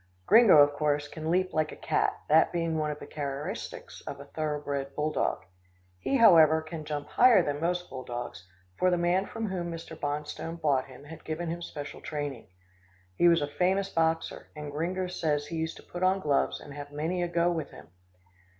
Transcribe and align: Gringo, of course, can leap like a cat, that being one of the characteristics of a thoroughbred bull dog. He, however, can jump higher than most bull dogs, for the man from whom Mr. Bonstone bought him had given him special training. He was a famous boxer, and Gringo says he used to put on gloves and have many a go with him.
Gringo, 0.25 0.57
of 0.57 0.73
course, 0.73 1.07
can 1.07 1.29
leap 1.29 1.53
like 1.53 1.71
a 1.71 1.75
cat, 1.75 2.21
that 2.27 2.51
being 2.51 2.75
one 2.75 2.89
of 2.89 2.97
the 2.97 3.05
characteristics 3.05 4.01
of 4.07 4.19
a 4.19 4.25
thoroughbred 4.25 4.95
bull 4.95 5.11
dog. 5.11 5.43
He, 5.99 6.15
however, 6.17 6.63
can 6.63 6.85
jump 6.85 7.07
higher 7.09 7.43
than 7.43 7.59
most 7.61 7.87
bull 7.87 8.03
dogs, 8.03 8.47
for 8.79 8.89
the 8.89 8.97
man 8.97 9.27
from 9.27 9.49
whom 9.49 9.71
Mr. 9.71 9.95
Bonstone 9.95 10.55
bought 10.59 10.85
him 10.87 11.03
had 11.03 11.23
given 11.23 11.49
him 11.49 11.61
special 11.61 12.01
training. 12.01 12.47
He 13.15 13.27
was 13.27 13.43
a 13.43 13.47
famous 13.47 13.89
boxer, 13.89 14.47
and 14.55 14.71
Gringo 14.71 15.05
says 15.05 15.45
he 15.45 15.57
used 15.57 15.77
to 15.77 15.83
put 15.83 16.01
on 16.01 16.19
gloves 16.19 16.59
and 16.59 16.73
have 16.73 16.89
many 16.91 17.21
a 17.21 17.27
go 17.27 17.51
with 17.51 17.69
him. 17.69 17.89